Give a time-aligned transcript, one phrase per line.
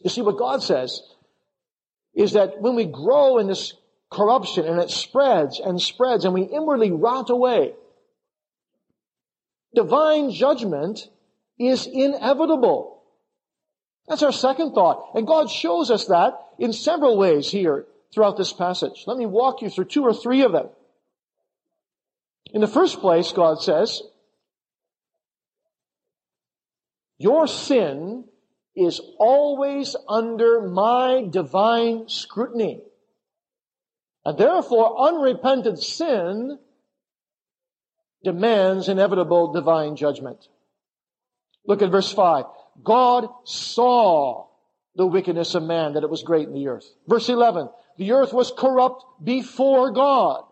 [0.00, 1.02] You see, what God says
[2.14, 3.74] is that when we grow in this
[4.10, 7.74] corruption and it spreads and spreads and we inwardly rot away,
[9.74, 11.08] divine judgment
[11.58, 13.02] is inevitable.
[14.08, 15.12] That's our second thought.
[15.14, 19.04] And God shows us that in several ways here throughout this passage.
[19.06, 20.68] Let me walk you through two or three of them.
[22.52, 24.02] In the first place, God says,
[27.18, 28.24] your sin
[28.80, 32.82] is always under my divine scrutiny.
[34.24, 36.58] And therefore, unrepentant sin
[38.24, 40.48] demands inevitable divine judgment.
[41.66, 42.44] Look at verse 5.
[42.82, 44.46] God saw
[44.96, 46.86] the wickedness of man, that it was great in the earth.
[47.06, 47.68] Verse 11.
[47.98, 50.44] The earth was corrupt before God.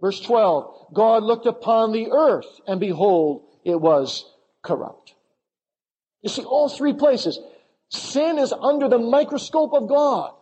[0.00, 0.92] Verse 12.
[0.94, 4.24] God looked upon the earth, and behold, it was
[4.62, 5.14] corrupt.
[6.26, 7.38] You see, all three places,
[7.88, 10.32] sin is under the microscope of God.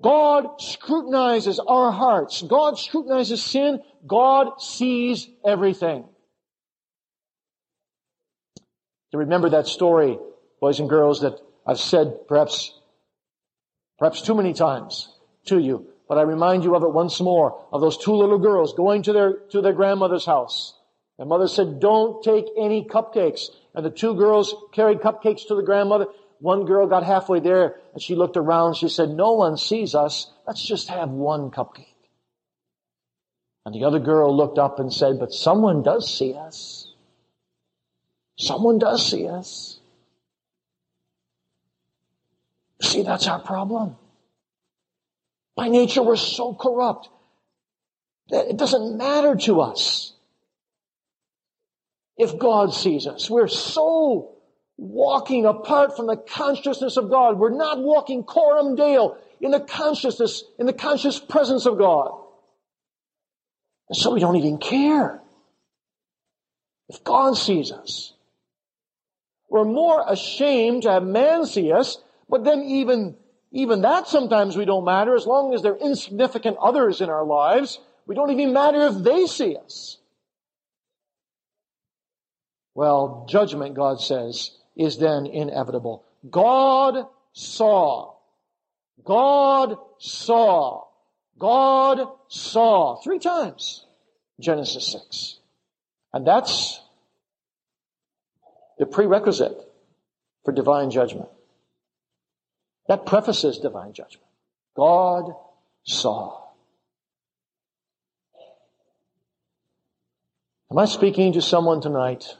[0.00, 2.40] God scrutinizes our hearts.
[2.40, 3.80] God scrutinizes sin.
[4.06, 6.04] God sees everything.
[9.10, 10.20] To remember that story,
[10.60, 12.78] boys and girls, that I've said perhaps,
[13.98, 15.08] perhaps too many times
[15.46, 18.72] to you, but I remind you of it once more, of those two little girls
[18.74, 20.78] going to their, to their grandmother's house.
[21.18, 23.48] Their mother said, don't take any cupcakes.
[23.74, 26.06] And the two girls carried cupcakes to the grandmother.
[26.38, 28.74] One girl got halfway there and she looked around.
[28.74, 30.30] She said, no one sees us.
[30.46, 31.86] Let's just have one cupcake.
[33.66, 36.92] And the other girl looked up and said, but someone does see us.
[38.36, 39.80] Someone does see us.
[42.82, 43.96] See, that's our problem.
[45.56, 47.08] By nature, we're so corrupt
[48.28, 50.13] that it doesn't matter to us
[52.16, 53.28] if God sees us.
[53.28, 54.36] We're so
[54.76, 57.38] walking apart from the consciousness of God.
[57.38, 62.12] We're not walking coram deo in the consciousness, in the conscious presence of God.
[63.88, 65.20] And so we don't even care.
[66.88, 68.12] If God sees us,
[69.48, 71.98] we're more ashamed to have man see us,
[72.28, 73.16] but then even,
[73.52, 77.78] even that sometimes we don't matter as long as they're insignificant others in our lives.
[78.06, 79.98] We don't even matter if they see us.
[82.74, 86.04] Well, judgment, God says, is then inevitable.
[86.28, 88.14] God saw.
[89.04, 90.84] God saw.
[91.38, 92.96] God saw.
[92.96, 93.86] Three times.
[94.40, 95.38] Genesis 6.
[96.12, 96.80] And that's
[98.78, 99.56] the prerequisite
[100.44, 101.28] for divine judgment.
[102.88, 104.26] That prefaces divine judgment.
[104.76, 105.34] God
[105.84, 106.40] saw.
[110.70, 112.36] Am I speaking to someone tonight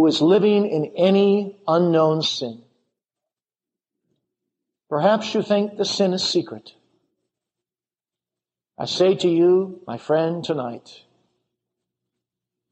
[0.00, 2.62] who is living in any unknown sin.
[4.88, 6.72] Perhaps you think the sin is secret.
[8.78, 11.02] I say to you, my friend, tonight,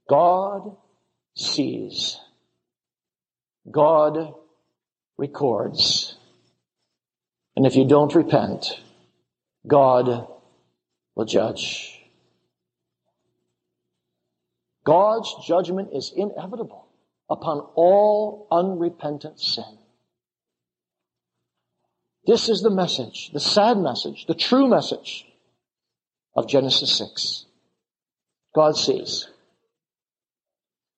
[0.09, 0.75] God
[1.37, 2.19] sees.
[3.71, 4.33] God
[5.19, 6.17] records.
[7.57, 8.81] And if you don't repent,
[9.67, 10.29] God
[11.15, 12.01] will judge.
[14.87, 16.88] God's judgment is inevitable
[17.31, 19.79] upon all unrepentant sin.
[22.27, 25.27] This is the message, the sad message, the true message
[26.35, 27.47] of Genesis 6.
[28.55, 29.29] God sees.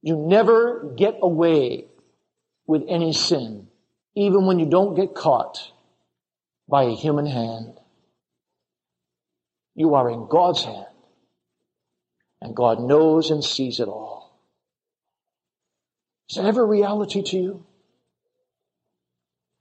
[0.02, 1.86] You never get away
[2.66, 3.68] with any sin,
[4.14, 5.72] even when you don't get caught
[6.68, 7.78] by a human hand.
[9.74, 10.86] You are in God's hand,
[12.40, 14.19] and God knows and sees it all.
[16.30, 17.66] Is that ever reality to you?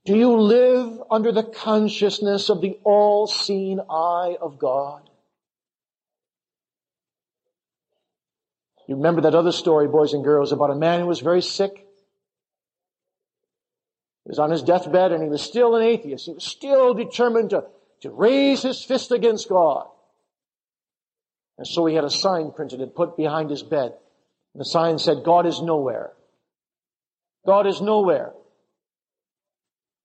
[0.06, 5.10] Do you live under the consciousness of the all-seeing eye of God?
[8.88, 11.76] You remember that other story, boys and girls, about a man who was very sick?
[14.26, 16.28] He was on his deathbed and he was still an atheist.
[16.28, 17.66] He was still determined to,
[18.02, 19.88] to raise his fist against God.
[21.58, 23.94] And so he had a sign printed and put behind his bed.
[24.54, 26.14] And the sign said, God is nowhere.
[27.46, 28.34] God is nowhere.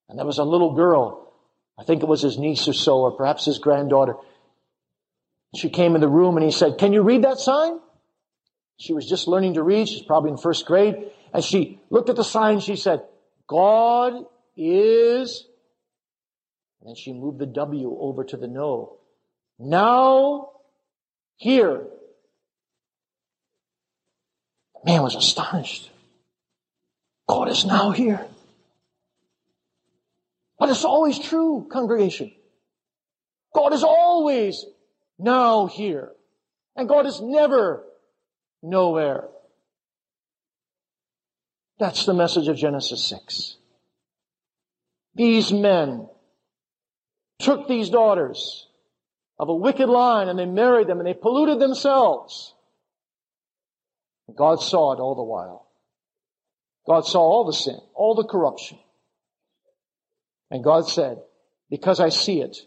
[0.09, 1.33] And there was a little girl,
[1.79, 4.15] I think it was his niece or so, or perhaps his granddaughter.
[5.57, 7.79] She came in the room and he said, can you read that sign?
[8.79, 9.89] She was just learning to read.
[9.89, 11.11] She's probably in first grade.
[11.33, 12.61] And she looked at the sign.
[12.61, 13.03] She said,
[13.47, 14.25] God
[14.57, 15.47] is,
[16.81, 18.99] and then she moved the W over to the no.
[19.59, 20.51] Now,
[21.37, 21.87] here.
[24.75, 25.91] The man was astonished.
[27.29, 28.27] God is now here.
[30.59, 32.33] But it's always true, congregation.
[33.55, 34.65] God is always
[35.19, 36.13] now here.
[36.77, 37.85] And God is never
[38.63, 39.29] nowhere.
[41.79, 43.57] That's the message of Genesis 6.
[45.15, 46.09] These men
[47.39, 48.67] took these daughters
[49.39, 52.55] of a wicked line and they married them and they polluted themselves.
[54.35, 55.64] God saw it all the while.
[56.87, 58.79] God saw all the sin, all the corruption.
[60.51, 61.19] And God said,
[61.71, 62.59] because I see it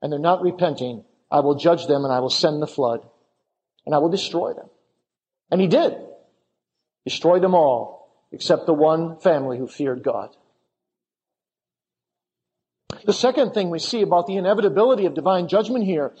[0.00, 3.04] and they're not repenting, I will judge them and I will send the flood
[3.84, 4.68] and I will destroy them.
[5.50, 5.94] And he did.
[7.04, 10.34] Destroy them all except the one family who feared God.
[13.04, 16.12] The second thing we see about the inevitability of divine judgment here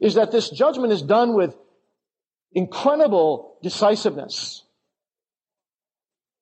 [0.00, 1.56] is that this judgment is done with
[2.52, 4.62] incredible decisiveness.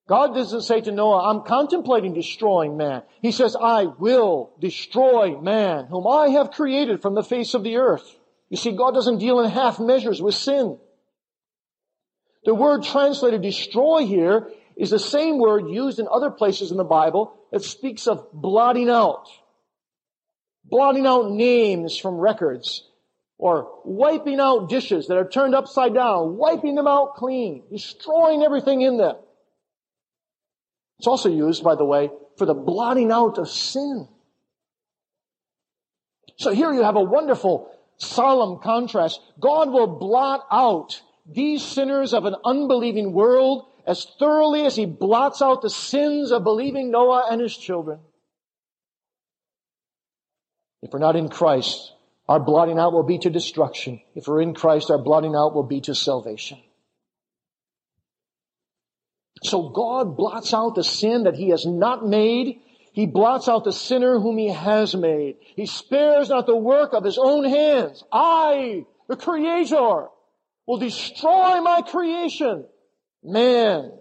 [0.07, 3.03] God doesn't say to Noah, I'm contemplating destroying man.
[3.23, 7.77] He says, I will destroy man, whom I have created from the face of the
[7.77, 8.05] earth.
[8.51, 10.79] You see, God doesn't deal in half measures with sin.
[12.45, 16.85] The word translated destroy here is the same word used in other places in the
[16.85, 19.29] Bible that speaks of blotting out.
[20.67, 22.87] Blotting out names from records
[23.39, 28.83] or wiping out dishes that are turned upside down, wiping them out clean, destroying everything
[28.83, 29.17] in them.
[30.99, 34.09] It's also used, by the way, for the blotting out of sin.
[36.37, 39.21] So here you have a wonderful, solemn contrast.
[39.41, 45.43] God will blot out these sinners of an unbelieving world as thoroughly as he blots
[45.43, 48.01] out the sins of believing Noah and his children.
[50.83, 51.93] If we're not in Christ,
[52.29, 54.01] our blotting out will be to destruction.
[54.15, 56.59] If we're in Christ, our blotting out will be to salvation.
[59.43, 62.61] So God blots out the sin that he has not made.
[62.93, 65.37] He blots out the sinner whom he has made.
[65.41, 68.05] He spares not the work of his own hands.
[68.13, 70.09] I, the creator,
[70.67, 72.65] will destroy my creation.
[73.23, 73.93] Man.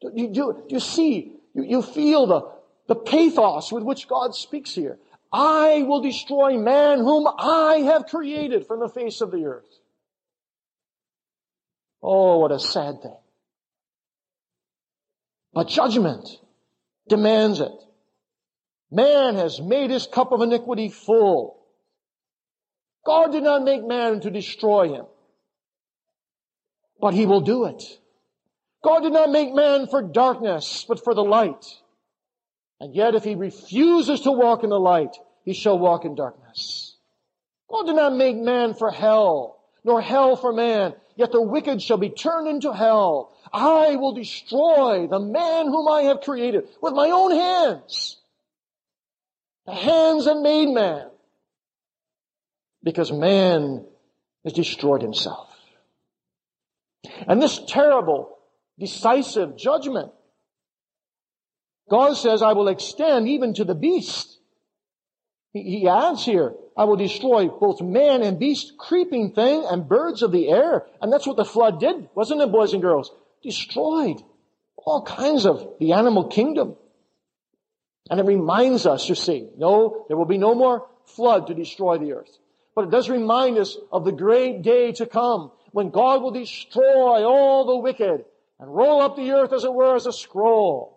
[0.00, 2.52] Do you, do, you see, you, you feel the,
[2.88, 4.98] the pathos with which God speaks here.
[5.32, 9.66] I will destroy man whom I have created from the face of the earth.
[12.00, 13.16] Oh, what a sad thing.
[15.54, 16.28] But judgment
[17.08, 17.72] demands it.
[18.90, 21.60] Man has made his cup of iniquity full.
[23.06, 25.06] God did not make man to destroy him.
[27.00, 27.82] But he will do it.
[28.82, 31.64] God did not make man for darkness, but for the light.
[32.80, 36.96] And yet if he refuses to walk in the light, he shall walk in darkness.
[37.70, 41.96] God did not make man for hell, nor hell for man, yet the wicked shall
[41.96, 43.36] be turned into hell.
[43.52, 48.18] I will destroy the man whom I have created with my own hands.
[49.66, 51.08] The hands that made man.
[52.82, 53.86] Because man
[54.44, 55.48] has destroyed himself.
[57.26, 58.38] And this terrible,
[58.78, 60.12] decisive judgment,
[61.90, 64.38] God says, I will extend even to the beast.
[65.54, 70.32] He adds here, I will destroy both man and beast, creeping thing and birds of
[70.32, 70.84] the air.
[71.00, 73.12] And that's what the flood did, wasn't it, boys and girls?
[73.40, 74.20] Destroyed
[74.76, 76.74] all kinds of the animal kingdom.
[78.10, 81.98] And it reminds us, you see, no, there will be no more flood to destroy
[81.98, 82.36] the earth.
[82.74, 87.24] But it does remind us of the great day to come when God will destroy
[87.24, 88.24] all the wicked
[88.58, 90.93] and roll up the earth as it were as a scroll.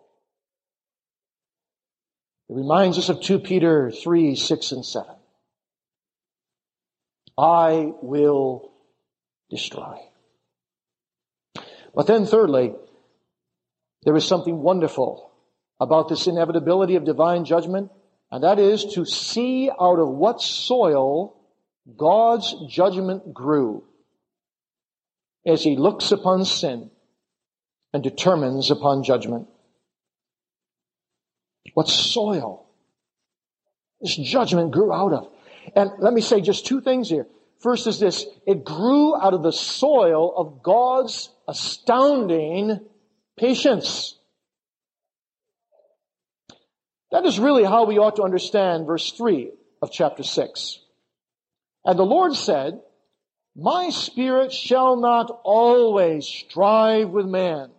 [2.48, 5.14] It reminds us of 2 Peter 3, 6 and 7.
[7.36, 8.72] I will
[9.50, 9.98] destroy.
[11.94, 12.74] But then thirdly,
[14.02, 15.30] there is something wonderful
[15.80, 17.90] about this inevitability of divine judgment,
[18.30, 21.36] and that is to see out of what soil
[21.96, 23.84] God's judgment grew
[25.46, 26.90] as he looks upon sin
[27.92, 29.48] and determines upon judgment.
[31.74, 32.68] What soil
[34.00, 35.28] this judgment grew out of.
[35.74, 37.26] And let me say just two things here.
[37.60, 42.80] First is this, it grew out of the soil of God's astounding
[43.36, 44.16] patience.
[47.10, 49.50] That is really how we ought to understand verse 3
[49.82, 50.78] of chapter 6.
[51.84, 52.80] And the Lord said,
[53.56, 57.70] My spirit shall not always strive with man,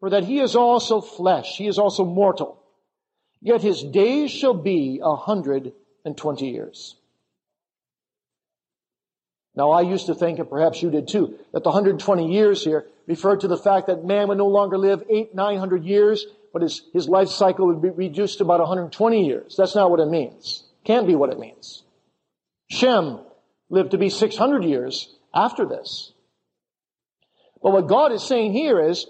[0.00, 2.63] for that he is also flesh, he is also mortal.
[3.44, 6.96] Yet his days shall be a hundred and twenty years.
[9.54, 12.86] Now I used to think, and perhaps you did too, that the 120 years here
[13.06, 16.62] referred to the fact that man would no longer live eight, nine hundred years, but
[16.62, 19.54] his, his life cycle would be reduced to about 120 years.
[19.58, 20.64] That's not what it means.
[20.82, 21.82] Can't be what it means.
[22.70, 23.20] Shem
[23.68, 26.14] lived to be 600 years after this.
[27.62, 29.06] But what God is saying here is,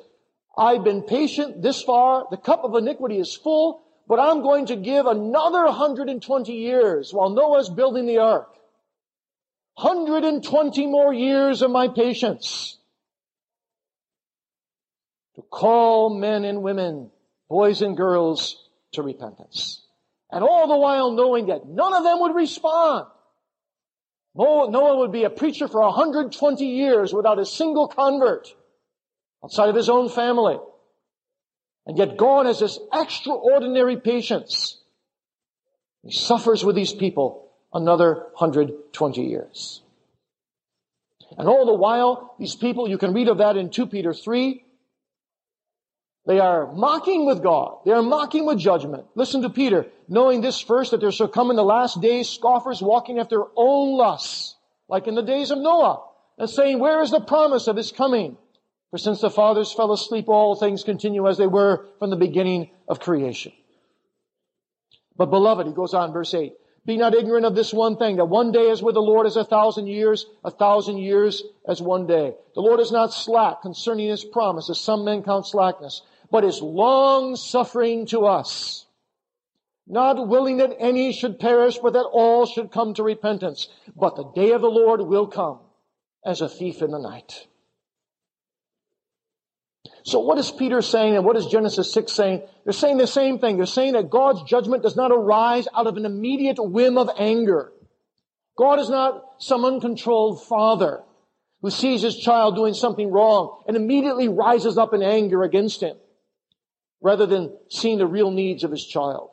[0.59, 4.77] I've been patient this far, the cup of iniquity is full, but I'm going to
[4.77, 8.51] give another 120 years while Noah's building the ark.
[9.77, 12.79] 120 more years of my patience
[15.35, 17.11] to call men and women,
[17.49, 19.85] boys and girls to repentance.
[20.31, 23.07] And all the while knowing that none of them would respond.
[24.37, 28.49] Noah would be a preacher for 120 years without a single convert
[29.45, 30.57] outside of his own family.
[31.87, 34.81] And yet God has this extraordinary patience.
[36.03, 39.83] He suffers with these people another 120 years.
[41.37, 44.65] And all the while, these people, you can read of that in 2 Peter 3,
[46.27, 47.79] they are mocking with God.
[47.85, 49.05] They are mocking with judgment.
[49.15, 52.81] Listen to Peter, knowing this first, that there shall come in the last days scoffers
[52.81, 54.57] walking after their own lusts,
[54.89, 56.03] like in the days of Noah,
[56.39, 58.39] and saying, where is the promise of his coming?
[58.95, 62.71] For since the fathers fell asleep, all things continue as they were from the beginning
[62.87, 63.51] of creation.
[65.17, 66.53] But beloved, he goes on, verse 8,
[66.87, 69.35] be not ignorant of this one thing, that one day is with the Lord as
[69.35, 72.37] a thousand years, a thousand years as one day.
[72.55, 76.63] The Lord is not slack concerning his promise, as some men count slackness, but is
[76.63, 78.87] long suffering to us,
[79.89, 83.67] not willing that any should perish, but that all should come to repentance.
[83.97, 85.59] But the day of the Lord will come
[86.25, 87.49] as a thief in the night.
[90.05, 92.43] So what is Peter saying and what is Genesis 6 saying?
[92.65, 93.57] They're saying the same thing.
[93.57, 97.73] They're saying that God's judgment does not arise out of an immediate whim of anger.
[98.57, 101.03] God is not some uncontrolled father
[101.63, 105.97] who sees his child doing something wrong and immediately rises up in anger against him
[107.01, 109.31] rather than seeing the real needs of his child.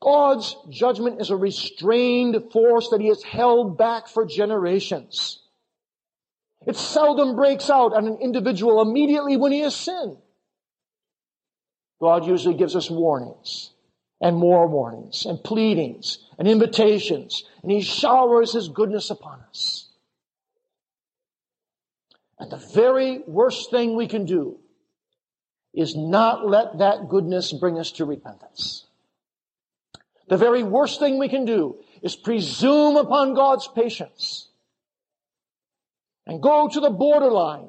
[0.00, 5.43] God's judgment is a restrained force that he has held back for generations.
[6.66, 10.16] It seldom breaks out on an individual immediately when he has sinned.
[12.00, 13.70] God usually gives us warnings
[14.20, 19.88] and more warnings and pleadings and invitations and he showers his goodness upon us.
[22.38, 24.58] And the very worst thing we can do
[25.72, 28.86] is not let that goodness bring us to repentance.
[30.28, 34.48] The very worst thing we can do is presume upon God's patience
[36.26, 37.68] and go to the borderline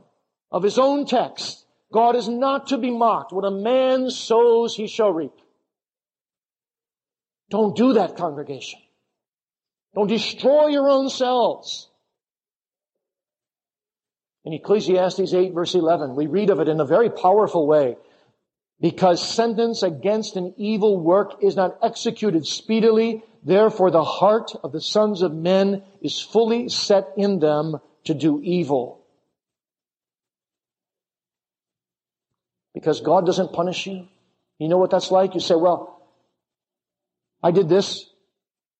[0.52, 1.66] of his own text.
[1.92, 3.32] God is not to be mocked.
[3.32, 5.34] What a man sows, he shall reap.
[7.50, 8.80] Don't do that, congregation.
[9.94, 11.90] Don't destroy your own selves.
[14.44, 17.98] In Ecclesiastes 8 verse 11, we read of it in a very powerful way.
[18.80, 24.82] Because sentence against an evil work is not executed speedily, therefore the heart of the
[24.82, 29.02] sons of men is fully set in them to do evil.
[32.74, 34.08] Because God doesn't punish you.
[34.60, 35.34] You know what that's like?
[35.34, 36.02] You say, well,
[37.44, 38.10] I did this,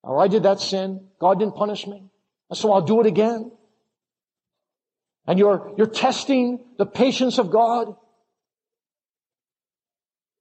[0.04, 1.08] or I did that sin.
[1.20, 2.04] God didn't punish me.
[2.50, 3.52] And so I'll do it again.
[5.28, 7.96] And you're, you're testing the patience of God.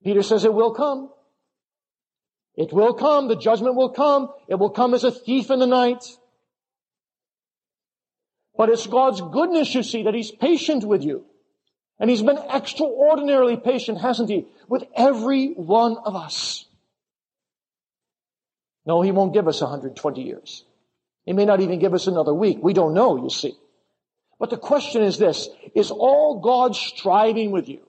[0.02, 1.10] Peter says it will come.
[2.56, 3.28] It will come.
[3.28, 4.28] The judgment will come.
[4.48, 6.04] It will come as a thief in the night.
[8.56, 11.24] But it's God's goodness, you see, that He's patient with you.
[11.98, 16.66] And He's been extraordinarily patient, hasn't He, with every one of us.
[18.86, 20.64] No, He won't give us 120 years.
[21.24, 22.58] He may not even give us another week.
[22.60, 23.54] We don't know, you see.
[24.38, 27.80] But the question is this, is all God striving with you?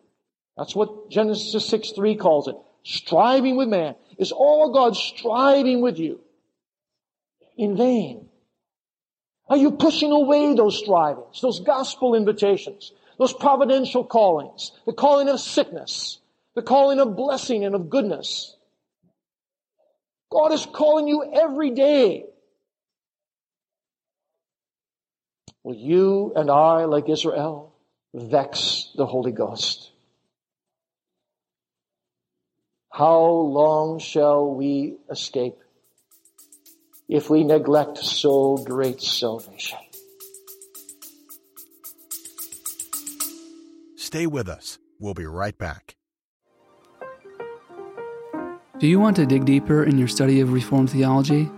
[0.57, 2.55] That's what Genesis 6 3 calls it.
[2.84, 3.95] Striving with man.
[4.17, 6.22] Is all God striving with you
[7.57, 8.25] in vain?
[9.47, 15.39] Are you pushing away those strivings, those gospel invitations, those providential callings, the calling of
[15.39, 16.19] sickness,
[16.55, 18.55] the calling of blessing and of goodness?
[20.31, 22.25] God is calling you every day
[25.65, 27.73] Will you and I, like Israel,
[28.13, 29.89] vex the Holy Ghost?
[32.91, 35.57] How long shall we escape
[37.07, 39.77] if we neglect so great salvation?
[43.95, 44.77] Stay with us.
[45.00, 45.95] We'll be right back.
[48.79, 51.50] Do you want to dig deeper in your study of Reformed theology?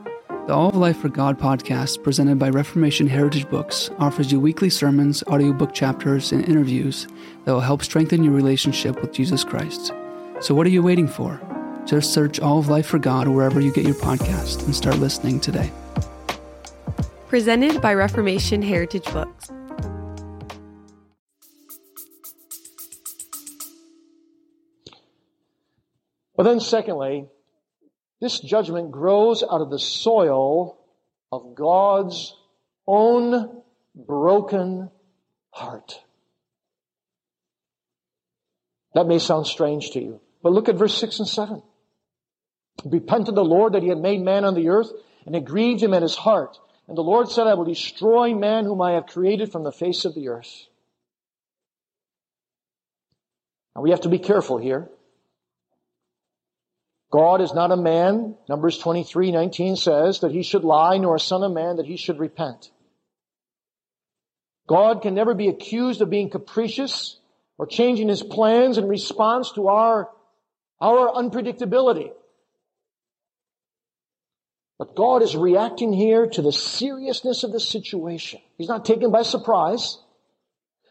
[0.47, 4.69] The All of Life for God podcast, presented by Reformation Heritage Books, offers you weekly
[4.69, 7.05] sermons, audiobook chapters, and interviews
[7.43, 9.91] that will help strengthen your relationship with Jesus Christ.
[10.39, 11.41] So what are you waiting for?
[11.87, 15.39] Just search All of Life for God wherever you get your podcast and start listening
[15.39, 15.71] today.
[17.29, 19.49] Presented by Reformation Heritage Books.
[26.35, 27.29] But then, secondly,
[28.19, 30.77] this judgment grows out of the soil
[31.31, 32.35] of God's
[32.85, 33.61] own
[33.95, 34.91] broken
[35.51, 36.01] heart.
[38.93, 41.63] That may sound strange to you, but look at verse 6 and 7.
[42.85, 44.91] Repented the Lord that he had made man on the earth,
[45.25, 46.57] and it grieved him at his heart.
[46.87, 50.05] And the Lord said, I will destroy man whom I have created from the face
[50.05, 50.67] of the earth.
[53.75, 54.89] Now we have to be careful here.
[57.11, 61.19] God is not a man, Numbers 23, 19 says, that he should lie, nor a
[61.19, 62.69] son of man that he should repent.
[64.67, 67.17] God can never be accused of being capricious
[67.57, 70.09] or changing his plans in response to our,
[70.81, 72.11] our unpredictability.
[74.77, 78.39] But God is reacting here to the seriousness of the situation.
[78.57, 79.97] He's not taken by surprise,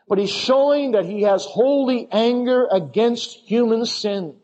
[0.08, 4.36] but he's showing that he has holy anger against human sin.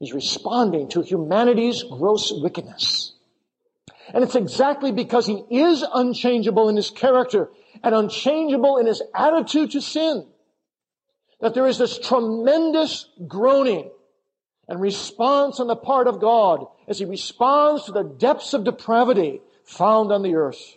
[0.00, 3.14] He's responding to humanity's gross wickedness.
[4.12, 7.50] And it's exactly because he is unchangeable in his character
[7.82, 10.26] and unchangeable in his attitude to sin
[11.40, 13.90] that there is this tremendous groaning
[14.68, 19.40] and response on the part of God as he responds to the depths of depravity
[19.64, 20.76] found on the earth.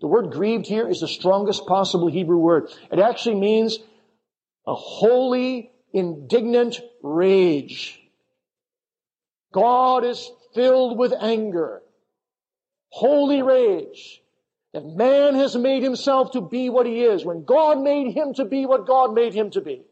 [0.00, 2.70] The word grieved here is the strongest possible Hebrew word.
[2.90, 3.78] It actually means
[4.66, 8.00] a holy indignant rage.
[9.52, 11.82] God is filled with anger,
[12.88, 14.22] holy rage,
[14.72, 18.44] that man has made himself to be what he is when God made him to
[18.44, 19.82] be what God made him to be.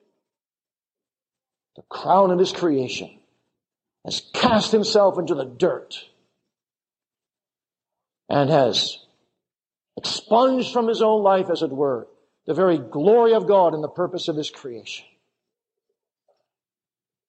[1.79, 3.09] The crown of his creation
[4.05, 5.95] has cast himself into the dirt
[8.29, 8.99] and has
[9.97, 12.09] expunged from his own life, as it were,
[12.47, 15.07] the very glory of God and the purpose of his creation.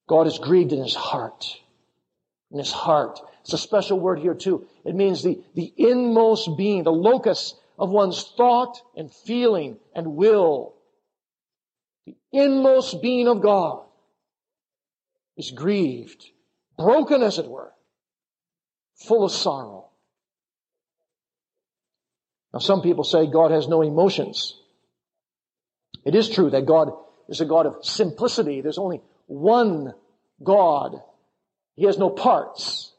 [0.08, 1.46] God is grieved in his heart.
[2.50, 3.20] In his heart.
[3.42, 4.66] It's a special word here too.
[4.84, 10.74] It means the, the inmost being, the locus of one's thought and feeling and will.
[12.08, 13.86] The inmost being of God
[15.40, 16.26] is grieved,
[16.78, 17.72] broken as it were,
[18.98, 19.90] full of sorrow.
[22.54, 24.60] Now some people say God has no emotions.
[26.06, 26.90] It is true that God
[27.30, 28.60] is a God of simplicity.
[28.60, 29.94] There's only one
[30.44, 30.96] God.
[31.76, 32.92] He has no parts.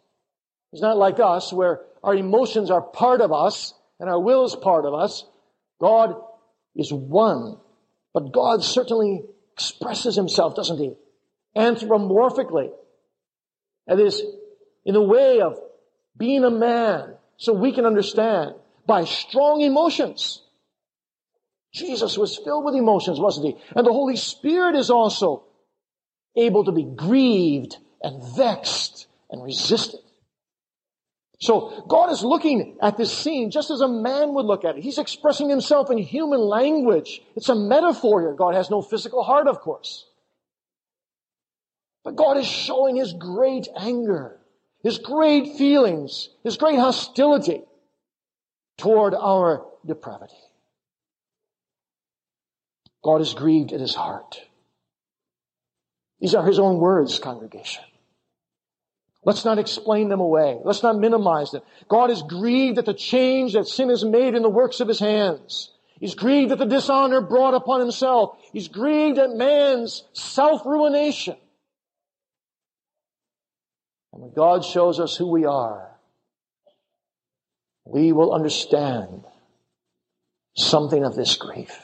[0.73, 4.57] He's not like us where our emotions are part of us and our will is
[4.57, 5.27] part of us.
[5.79, 6.15] God
[6.75, 7.59] is one.
[8.15, 10.95] But God certainly expresses himself, doesn't he?
[11.57, 12.71] Anthropomorphically.
[13.87, 14.23] That is,
[14.85, 15.59] in the way of
[16.17, 18.55] being a man, so we can understand,
[18.87, 20.43] by strong emotions.
[21.73, 23.57] Jesus was filled with emotions, wasn't he?
[23.75, 25.45] And the Holy Spirit is also
[26.37, 30.01] able to be grieved and vexed and resisted.
[31.41, 34.83] So God is looking at this scene just as a man would look at it.
[34.83, 37.23] He's expressing himself in human language.
[37.35, 38.35] It's a metaphor here.
[38.35, 40.07] God has no physical heart, of course.
[42.05, 44.41] But God is showing his great anger,
[44.83, 47.63] his great feelings, his great hostility
[48.79, 50.35] toward our depravity.
[53.03, 54.41] God is grieved at his heart.
[56.21, 57.85] These are his own words, congregation.
[59.25, 60.59] Let's not explain them away.
[60.65, 61.63] Let's not minimize them.
[61.89, 64.99] God is grieved at the change that sin has made in the works of his
[64.99, 65.71] hands.
[65.99, 68.39] He's grieved at the dishonor brought upon himself.
[68.53, 71.37] He's grieved at man's self-ruination.
[74.13, 75.91] And when God shows us who we are,
[77.85, 79.25] we will understand
[80.57, 81.77] something of this grief.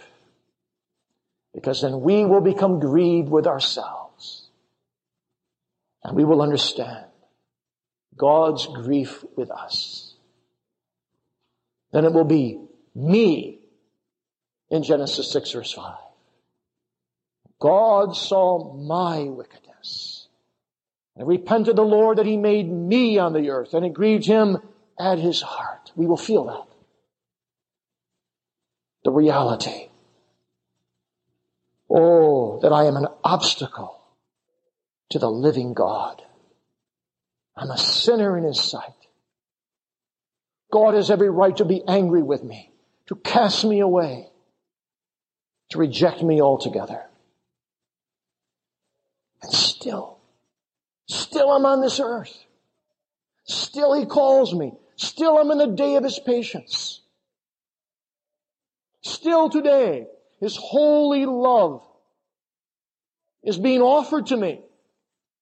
[1.54, 4.48] Because then we will become grieved with ourselves.
[6.04, 7.06] And we will understand
[8.16, 10.14] God's grief with us.
[11.92, 12.60] Then it will be
[12.94, 13.60] me
[14.70, 15.94] in Genesis 6 verse 5.
[17.58, 20.15] God saw my wickedness
[21.16, 24.59] and repented the Lord that he made me on the earth and it grieved him
[24.98, 25.92] at his heart.
[25.96, 26.66] We will feel that.
[29.05, 29.88] The reality.
[31.90, 34.02] Oh, that I am an obstacle
[35.11, 36.22] to the living God.
[37.57, 38.92] I'm a sinner in His sight.
[40.72, 42.72] God has every right to be angry with me,
[43.07, 44.31] to cast me away,
[45.70, 47.05] to reject me altogether.
[49.42, 50.15] And still.
[51.08, 52.36] Still I'm on this earth.
[53.44, 54.72] Still he calls me.
[54.96, 57.00] Still I'm in the day of his patience.
[59.02, 60.06] Still today,
[60.40, 61.86] his holy love
[63.44, 64.60] is being offered to me.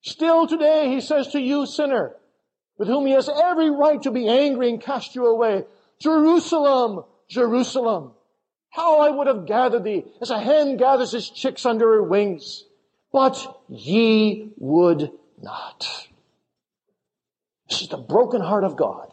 [0.02, 2.14] Still today, he says to you, sinner,
[2.76, 5.64] with whom he has every right to be angry and cast you away,
[5.98, 8.12] Jerusalem, Jerusalem,
[8.68, 12.64] how I would have gathered thee as a hen gathers his chicks under her wings.
[13.12, 15.10] But ye would
[15.44, 15.86] not.
[17.68, 19.12] This is the broken heart of God.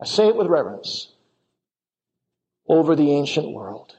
[0.00, 1.08] I say it with reverence
[2.68, 3.96] over the ancient world.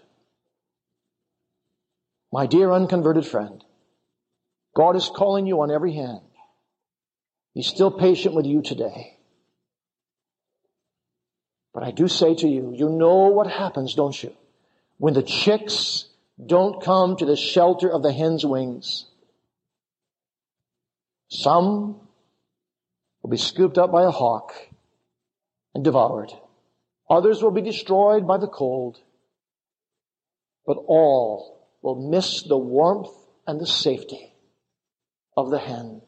[2.32, 3.64] My dear unconverted friend,
[4.76, 6.22] God is calling you on every hand.
[7.54, 9.18] He's still patient with you today.
[11.74, 14.34] But I do say to you, you know what happens, don't you?
[14.98, 16.06] When the chicks
[16.44, 19.06] don't come to the shelter of the hen's wings.
[21.32, 21.96] Some
[23.22, 24.54] will be scooped up by a hawk
[25.74, 26.32] and devoured.
[27.10, 29.00] Others will be destroyed by the cold.
[30.66, 33.14] But all will miss the warmth
[33.48, 34.34] and the safety
[35.38, 36.02] of the hen.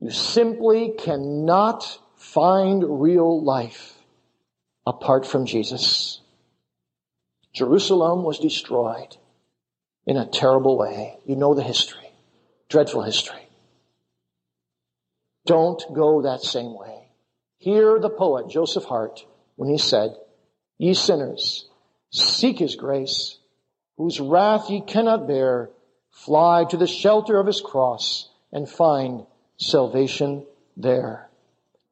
[0.00, 3.94] You simply cannot find real life
[4.86, 6.20] apart from Jesus.
[7.52, 9.18] Jerusalem was destroyed
[10.06, 11.18] in a terrible way.
[11.26, 12.01] You know the history.
[12.72, 13.50] Dreadful history.
[15.44, 17.10] Don't go that same way.
[17.58, 20.16] Hear the poet Joseph Hart when he said,
[20.78, 21.68] Ye sinners,
[22.12, 23.36] seek his grace,
[23.98, 25.68] whose wrath ye cannot bear,
[26.12, 29.26] fly to the shelter of his cross and find
[29.58, 31.28] salvation there.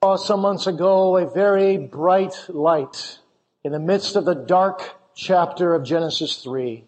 [0.02, 3.18] saw some months ago a very bright light
[3.64, 6.84] in the midst of the dark chapter of Genesis 3.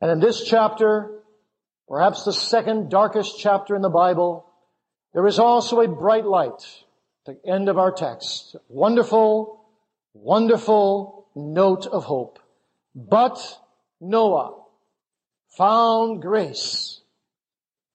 [0.00, 1.19] And in this chapter,
[1.90, 4.46] perhaps the second darkest chapter in the Bible,
[5.12, 6.64] there is also a bright light
[7.26, 8.54] at the end of our text.
[8.68, 9.64] Wonderful,
[10.14, 12.38] wonderful note of hope.
[12.94, 13.40] But
[14.00, 14.62] Noah
[15.58, 17.00] found grace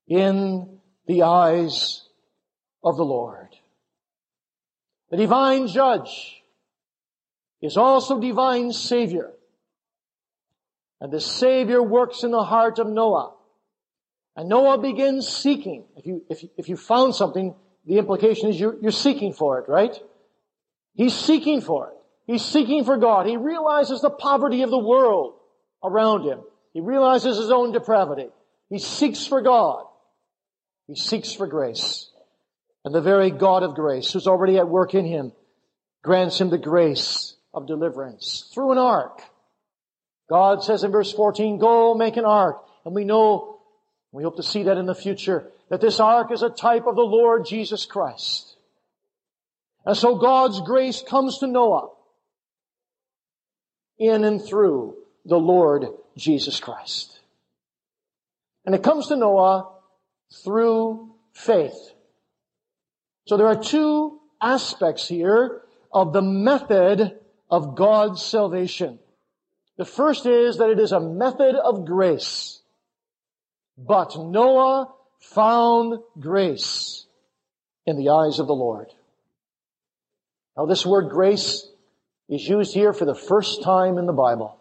[0.09, 2.05] in the eyes
[2.83, 3.47] of the Lord.
[5.09, 6.43] The divine judge
[7.61, 9.31] is also divine savior.
[10.99, 13.34] And the savior works in the heart of Noah.
[14.35, 15.85] And Noah begins seeking.
[15.95, 19.59] If you, if you, if you found something, the implication is you're, you're seeking for
[19.59, 19.95] it, right?
[20.93, 21.97] He's seeking for it.
[22.27, 23.27] He's seeking for God.
[23.27, 25.35] He realizes the poverty of the world
[25.83, 26.39] around him.
[26.73, 28.29] He realizes his own depravity.
[28.69, 29.85] He seeks for God.
[30.87, 32.09] He seeks for grace.
[32.83, 35.31] And the very God of grace, who's already at work in him,
[36.03, 39.21] grants him the grace of deliverance through an ark.
[40.29, 42.63] God says in verse 14, go make an ark.
[42.83, 43.54] And we know,
[44.15, 46.95] we hope to see that in the future, that this ark is a type of
[46.95, 48.55] the Lord Jesus Christ.
[49.85, 51.89] And so God's grace comes to Noah
[53.99, 57.19] in and through the Lord Jesus Christ.
[58.65, 59.69] And it comes to Noah
[60.45, 61.77] through faith.
[63.27, 68.99] So there are two aspects here of the method of God's salvation.
[69.77, 72.61] The first is that it is a method of grace.
[73.77, 77.05] But Noah found grace
[77.85, 78.87] in the eyes of the Lord.
[80.57, 81.67] Now this word grace
[82.29, 84.57] is used here for the first time in the Bible.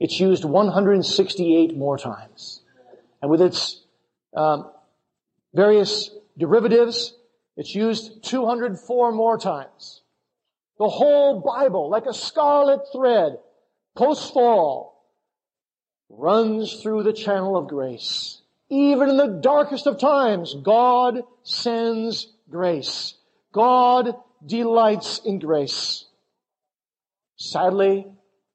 [0.00, 2.60] It's used 168 more times.
[3.22, 3.80] And with its
[4.36, 4.70] um,
[5.54, 7.14] various derivatives,
[7.56, 10.02] it's used 204 more times.
[10.78, 13.38] The whole Bible, like a scarlet thread,
[13.96, 14.93] post-fall,
[16.08, 18.40] runs through the channel of grace.
[18.70, 23.14] Even in the darkest of times, God sends grace.
[23.52, 24.14] God
[24.44, 26.06] delights in grace.
[27.36, 28.06] Sadly,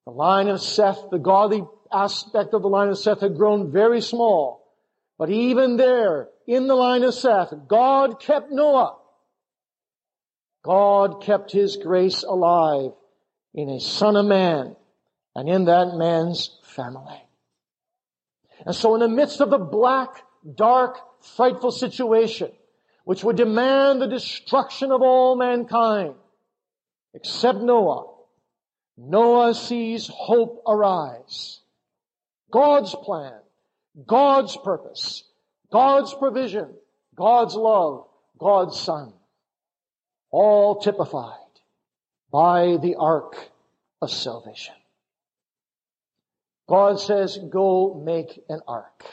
[0.05, 4.01] the line of Seth, the godly aspect of the line of Seth had grown very
[4.01, 4.65] small.
[5.17, 8.97] But even there, in the line of Seth, God kept Noah.
[10.63, 12.91] God kept his grace alive
[13.53, 14.75] in a son of man
[15.35, 17.21] and in that man's family.
[18.65, 20.23] And so in the midst of the black,
[20.55, 20.97] dark,
[21.35, 22.51] frightful situation,
[23.03, 26.15] which would demand the destruction of all mankind,
[27.13, 28.05] except Noah,
[28.97, 31.61] Noah sees hope arise.
[32.51, 33.39] God's plan,
[34.05, 35.23] God's purpose,
[35.71, 36.73] God's provision,
[37.15, 39.13] God's love, God's Son,
[40.31, 41.35] all typified
[42.31, 43.49] by the ark
[44.01, 44.75] of salvation.
[46.69, 49.03] God says, go make an ark.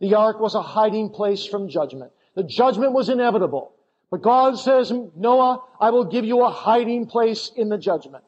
[0.00, 2.10] The ark was a hiding place from judgment.
[2.34, 3.74] The judgment was inevitable.
[4.10, 8.24] But God says, Noah, I will give you a hiding place in the judgment.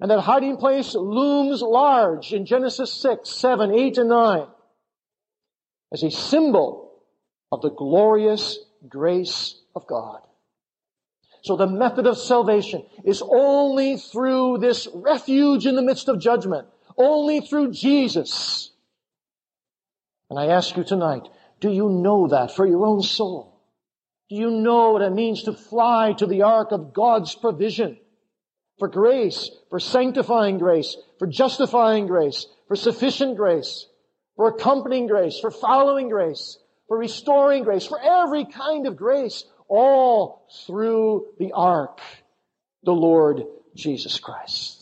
[0.00, 4.46] And that hiding place looms large in Genesis 6, 7, 8, and 9
[5.92, 6.92] as a symbol
[7.52, 10.20] of the glorious grace of God.
[11.42, 16.68] So the method of salvation is only through this refuge in the midst of judgment,
[16.96, 18.70] only through Jesus.
[20.28, 21.28] And I ask you tonight,
[21.60, 23.60] do you know that for your own soul?
[24.28, 27.98] Do you know what it means to fly to the ark of God's provision?
[28.78, 33.86] For grace, for sanctifying grace, for justifying grace, for sufficient grace,
[34.36, 40.46] for accompanying grace, for following grace, for restoring grace, for every kind of grace, all
[40.66, 42.00] through the ark,
[42.84, 43.42] the Lord
[43.74, 44.79] Jesus Christ.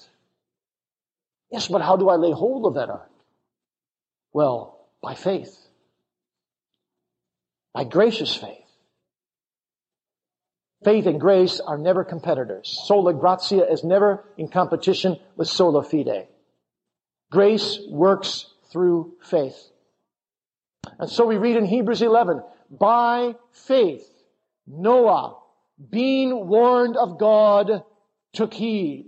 [1.50, 3.10] Yes, but how do I lay hold of that ark?
[4.32, 5.56] Well, by faith.
[7.72, 8.58] By gracious faith.
[10.84, 12.82] Faith and grace are never competitors.
[12.86, 16.28] Sola gratia is never in competition with sola fide.
[17.30, 19.58] Grace works through faith.
[20.98, 24.08] And so we read in Hebrews 11, by faith,
[24.66, 25.36] Noah,
[25.90, 27.82] being warned of God,
[28.32, 29.06] took heed.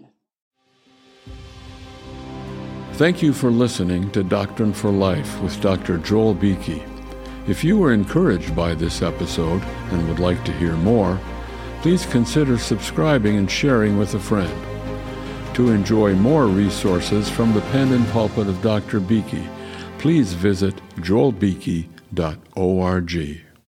[3.00, 5.96] Thank you for listening to Doctrine for Life with Dr.
[5.96, 6.82] Joel Beeke.
[7.48, 11.18] If you were encouraged by this episode and would like to hear more,
[11.80, 14.52] please consider subscribing and sharing with a friend.
[15.54, 19.00] To enjoy more resources from the pen and pulpit of Dr.
[19.00, 19.48] Beeke,
[19.96, 23.49] please visit joelbeeke.org.